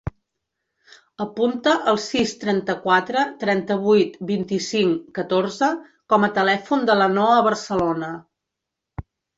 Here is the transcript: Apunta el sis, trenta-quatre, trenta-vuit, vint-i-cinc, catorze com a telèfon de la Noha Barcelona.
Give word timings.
Apunta 1.25 1.73
el 1.91 1.99
sis, 2.05 2.33
trenta-quatre, 2.45 3.27
trenta-vuit, 3.45 4.19
vint-i-cinc, 4.33 5.07
catorze 5.21 5.73
com 6.15 6.29
a 6.31 6.35
telèfon 6.43 6.91
de 6.93 7.01
la 7.03 7.13
Noha 7.19 7.39
Barcelona. 7.53 8.15